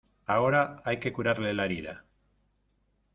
[0.25, 2.05] ahora hay que curarle la herida.